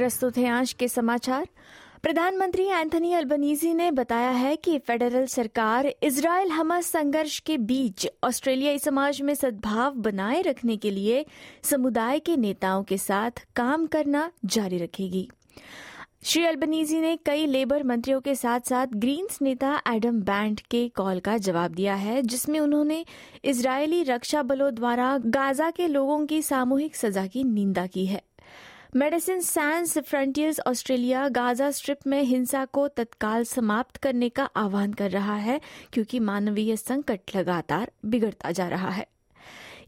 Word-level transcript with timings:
प्रस्तुत 0.00 0.38
है 0.38 0.48
आज 0.48 0.72
के 0.72 0.88
समाचार। 0.88 1.48
प्रधानमंत्री 2.02 2.64
एंथनी 2.64 3.12
अल्बनीजी 3.14 3.74
ने 3.74 3.90
बताया 3.90 4.30
है 4.30 4.56
कि 4.56 4.78
फेडरल 4.78 5.26
सरकार 5.26 5.86
इसराइल 6.02 6.50
हमास 6.50 6.86
संघर्ष 6.86 7.38
के 7.38 7.58
बीच 7.58 8.08
ऑस्ट्रेलियाई 8.24 8.78
समाज 8.78 9.20
में 9.22 9.34
सद्भाव 9.34 9.94
बनाए 9.94 10.40
रखने 10.42 10.76
के 10.76 10.90
लिए 10.90 11.26
समुदाय 11.62 12.18
के 12.18 12.36
नेताओं 12.36 12.82
के 12.82 12.98
साथ 12.98 13.46
काम 13.56 13.86
करना 13.86 14.30
जारी 14.44 14.78
रखेगी। 14.78 15.28
श्री 16.24 16.44
अल्बनीजी 16.44 17.00
ने 17.00 17.16
कई 17.16 17.46
लेबर 17.46 17.82
मंत्रियों 17.82 18.20
के 18.20 18.34
साथ 18.34 18.60
साथ 18.60 18.86
ग्रीन्स 18.86 19.42
नेता 19.42 19.82
एडम 19.88 20.20
बैंड 20.20 20.60
के 20.60 20.88
कॉल 20.88 21.20
का 21.20 21.36
जवाब 21.38 21.70
दिया 21.70 21.94
है, 21.94 22.22
जिसमें 22.22 22.60
उन्होंने 22.60 23.04
इजरायली 23.44 24.02
रक्षा 24.02 24.42
बलों 24.42 24.74
द्वारा 24.74 25.18
गाजा 25.18 25.70
के 25.70 25.88
लोगों 25.88 26.26
की 26.26 26.42
सामूहिक 26.42 26.96
सजा 26.96 27.26
की 27.26 27.44
निंदा 27.44 27.86
की 27.86 28.06
है। 28.06 28.22
Medecins 28.96 29.40
Sans 29.40 29.98
Frontieres 29.98 30.60
Australia 30.60 31.28
Gaza 31.28 31.70
Strip 31.70 31.98
में 32.06 32.22
हिंसा 32.22 32.64
को 32.64 32.88
तत्काल 32.88 33.44
समाप्त 33.44 33.96
करने 33.96 34.28
का 34.28 34.44
आह्वान 34.44 34.92
कर 34.92 35.10
रहा 35.10 35.34
है, 35.34 35.60
क्योंकि 35.92 36.18
मानवीय 36.18 36.76
संकट 36.76 37.36
लगातार 37.36 37.92
बिगड़ता 38.06 38.50
जा 38.50 38.68
रहा 38.68 38.90
है। 38.90 39.06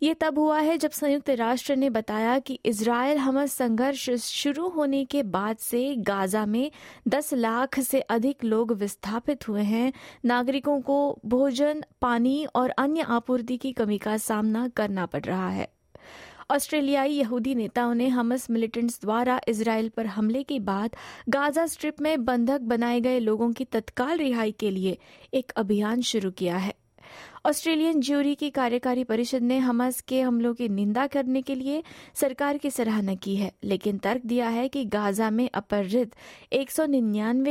ये 0.02 0.14
तब 0.14 0.38
हुआ 0.38 0.60
है 0.60 0.78
जब 0.78 0.90
संयुक्त 0.90 1.30
राष्ट्र 1.30 1.76
ने 1.76 1.90
बताया 1.90 2.38
कि 2.38 2.58
इसराइल 2.64 3.18
हमस 3.18 3.52
संघर्ष 3.52 4.10
शुरू 4.10 4.68
होने 4.68 5.04
के 5.04 5.22
बाद 5.22 5.56
से 5.56 5.94
गाजा 5.96 6.46
में 6.46 6.70
10 7.08 7.34
लाख 7.34 7.80
से 7.80 8.00
अधिक 8.00 8.44
लोग 8.44 8.72
विस्थापित 8.72 9.48
हुए 9.48 9.62
हैं। 9.62 9.92
नागरिकों 10.24 10.80
को 10.80 11.18
भोजन, 11.26 11.84
पानी 12.00 12.44
और 12.54 12.70
अन्य 12.70 13.00
आपूर्ति 13.00 13.56
की 13.56 13.72
कमी 13.72 13.98
का 13.98 14.16
सामना 14.16 14.68
करना 14.68 15.06
पड़ 15.06 15.24
रहा 15.24 15.48
है। 15.48 15.71
ऑस्ट्रेलियाई 16.52 17.12
यहूदी 17.12 17.54
नेताओं 17.54 17.94
ने 17.94 18.08
हमस 18.08 18.50
मिलिटेंट्स 18.50 19.00
द्वारा 19.00 19.40
इसराइल 19.48 19.88
पर 19.88 20.06
हमले 20.06 20.42
के 20.42 20.58
बाद 20.60 20.96
गाजा 21.28 21.66
स्ट्रिप 21.66 22.00
में 22.00 22.24
बंधक 22.24 22.60
बनाए 22.60 23.00
गए 23.00 23.18
लोगों 23.18 23.52
की 23.52 23.64
तत्काल 23.64 24.18
रिहाई 24.18 24.52
के 24.52 24.70
लिए 24.70 24.98
एक 25.34 25.52
अभियान 25.56 26.00
शुरू 26.00 26.30
किया 26.30 26.56
है। 26.56 26.74
ऑस्ट्रेलियन 27.46 28.00
ज्यूरी 28.00 28.34
की 28.34 28.50
कार्यकारी 28.50 29.04
परिषद 29.04 29.42
ने 29.42 29.58
हमास 29.58 30.00
के 30.00 30.20
हमलों 30.20 30.54
की 30.54 30.68
निंदा 30.68 31.06
करने 31.06 31.42
के 31.42 31.54
लिए 31.54 31.82
सरकार 32.14 32.58
की 32.58 32.70
सराहना 32.70 33.14
की 33.14 33.36
है, 33.36 33.52
लेकिन 33.64 33.98
तर्क 33.98 34.22
दिया 34.26 34.48
है 34.48 34.68
कि 34.68 34.84
गाजा 34.84 35.30
में 35.30 35.50
अपहृत 35.54 36.14
एक 36.52 36.70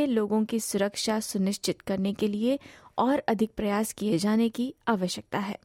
लोगों 0.09 0.45
की 0.45 0.59
सुरक्षा 0.59 1.19
सुनिश्चित 1.19 1.81
करने 1.81 2.13
के 2.13 2.27
लिए 2.27 2.59
और 2.97 3.19
अधिक 3.19 3.51
प्रयास 3.57 3.93
किए 3.93 4.17
जाने 4.17 4.49
की 4.49 4.73
आवश्यकता 4.87 5.39
है। 5.39 5.57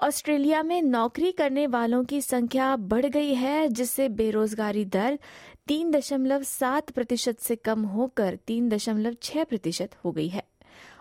ऑस्ट्रेलिया 0.00 0.62
में 0.62 0.80
नौकरी 0.82 1.30
करने 1.32 1.66
वालों 1.66 2.02
की 2.04 2.20
संख्या 2.20 2.74
बढ़ 2.76 3.06
गई 3.06 3.34
है, 3.34 3.68
जिससे 3.68 4.08
बेरोजगारी 4.08 4.84
दर 4.84 5.18
तीन 5.66 5.90
दशमलव 5.90 6.42
सात 6.42 6.90
प्रतिशत 6.90 7.38
से 7.38 7.56
कम 7.56 7.84
होकर 7.84 8.36
तीन 8.46 8.68
दशमलव 8.68 9.14
छह 9.22 9.44
प्रतिशत 9.44 9.94
हो 10.04 10.12
गई 10.12 10.28
है। 10.28 10.42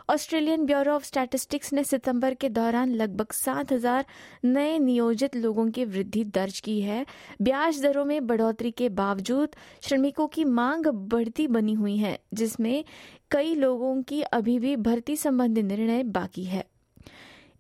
ऑस्ट्रेलियन 0.10 0.66
ब्यूरो 0.66 0.94
ऑफ़ 0.94 1.04
स्टैटिस्टिक्स 1.04 1.74
ने 1.74 1.84
सितंबर 1.84 2.34
के 2.34 2.50
दौरान 2.50 2.94
लगभग 2.94 3.32
सात 3.32 3.72
हज़ार 3.72 4.06
नए 4.46 4.78
नियोजित 4.80 5.36
लोगों 5.36 5.70
की 5.70 5.86
वृद्धि 5.86 6.24
दर्ज 6.24 6.60
की 6.60 6.80
है। 6.82 7.06
ब्याज 7.42 7.82
दरों 7.82 8.06
में 8.06 8.28
बढ़ोतरी 8.28 8.72
के 8.72 8.90
बावजूद 8.92 9.56
श्रमिकों 9.82 10.28
की 10.28 10.44
मांग 10.44 10.86
बढ़ती 10.86 11.48
बनी 11.48 11.74
हुई 11.74 11.98
है, 11.98 12.20
जिसमें 12.34 12.84
कई 13.32 13.54
लोगों 13.56 14.02
की 14.04 14.22
अभी 14.22 14.58
भी 14.60 14.76
भर्ती 14.78 15.16
संबंधी 15.16 15.64
निर्णय 15.64 16.04
बाकी 16.04 16.44
है। 16.44 16.64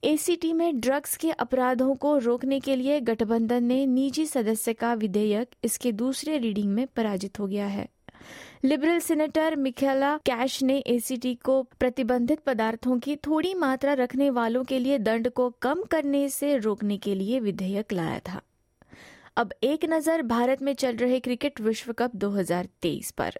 एसीटी 0.05 0.51
में 0.53 0.79
ड्रग्स 0.79 1.15
के 1.17 1.31
अपराधों 1.31 1.95
को 1.95 2.17
रोकने 2.17 2.59
के 2.59 2.75
लिए 2.75 2.99
गठबंधन 3.01 3.63
ने 3.63 3.85
निजी 3.85 4.25
सदस्य 4.25 4.73
का 4.73 4.93
विधेयक 4.93 5.47
इसके 5.63 5.91
दूसरे 5.91 6.37
रीडिंग 6.37 6.73
में 6.73 6.87
पराजित 6.87 7.39
हो 7.39 7.47
गया 7.47 7.67
है। 7.67 7.87
लिबरल 8.65 8.99
सेनेटर 8.99 9.55
मिखेला 9.55 10.17
कैश 10.17 10.61
ने 10.63 10.77
एसीटी 10.87 11.33
को 11.35 11.61
प्रतिबंधित 11.79 12.39
पदार्थों 12.39 12.99
की 12.99 13.15
थोड़ी 13.15 13.53
मात्रा 13.53 13.93
रखने 13.93 14.29
वालों 14.29 14.63
के 14.63 14.79
लिए 14.79 14.97
दंड 14.99 15.29
को 15.29 15.49
कम 15.61 15.83
करने 15.83 16.29
से 16.29 16.57
रोकने 16.57 16.97
के 16.97 17.15
लिए 17.15 17.39
विधेयक 17.39 17.93
लाया 17.93 18.19
था। 18.19 18.41
अब 19.37 19.53
एक 19.63 19.85
नज़र 19.85 20.21
भारत 20.21 20.61
में 20.61 20.73
चल 20.73 20.95
रहे 20.95 21.19
क्रिकेट 21.19 21.61
विश्व 21.61 21.93
कप 21.93 22.15
2023 22.15 23.11
पर। 23.11 23.39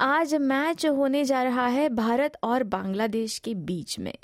आज 0.00 0.34
मैच 0.34 0.86
होने 0.86 1.24
जा 1.24 1.42
रहा 1.42 1.66
है 1.66 1.88
भारत 1.88 2.36
और 2.42 2.62
बांग्लादेश 2.62 3.38
के 3.38 3.54
बीच 3.54 3.98
में। 3.98 4.14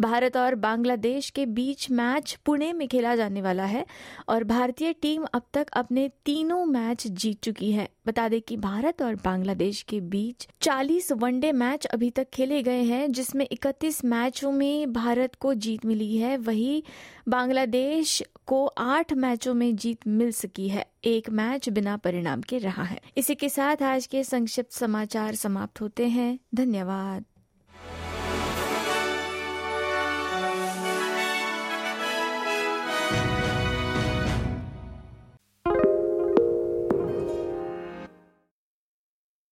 भारत 0.00 0.36
और 0.36 0.54
बांग्लादेश 0.54 1.30
के 1.30 1.46
बीच 1.46 1.90
मैच 1.90 2.38
पुणे 2.44 2.72
में 2.72 2.88
खेला 2.88 3.16
जाने 3.16 3.42
वाला 3.42 3.64
है 3.64 3.86
और 4.28 4.44
भारतीय 4.44 4.92
टीम 4.92 5.24
अब 5.34 5.42
तक 5.52 5.66
अपने 5.72 6.10
तीनों 6.24 6.64
मैच 6.64 7.06
जीत 7.06 7.42
चुकी 7.42 7.72
है। 7.72 7.88
बता 8.06 8.28
दें 8.28 8.40
कि 8.40 8.56
भारत 8.56 9.02
और 9.02 9.14
बांग्लादेश 9.14 9.82
के 9.82 10.00
बीच 10.00 10.48
40 10.62 11.12
वनडे 11.12 11.52
मैच 11.52 11.86
अभी 11.86 12.10
तक 12.10 12.26
खेले 12.34 12.62
गए 12.62 12.82
हैं, 12.82 13.12
जिसमें 13.12 13.46
31 13.52 14.04
मैचों 14.04 14.52
में 14.52 14.92
भारत 14.92 15.34
को 15.34 15.54
जीत 15.54 15.86
मिली 15.86 16.16
है। 16.16 16.36
वही 16.36 16.82
बांग्लादेश 17.28 18.22
को 18.46 18.66
आठ 18.66 19.12
मैचों 19.12 19.54
में 19.54 19.76
जीत 19.76 20.06
मिल 20.06 20.32
सकी 20.32 20.68
है। 20.68 20.86
एक 21.04 21.30
मैच 21.30 21.68
बिना 21.68 21.96
परिणाम 21.96 22.40
के 22.40 22.58
रहा 22.58 22.82
है। 22.82 23.00
इसी 23.16 23.34
के 23.34 23.48
साथ 23.48 23.82
आज 23.82 24.06
के 24.06 24.24
संक्षिप्त 24.24 24.72
समाचार 24.72 25.34
समाप्त 25.34 25.80
होते 25.80 26.08
हैं। 26.08 26.38
धन्यवाद। 26.54 27.24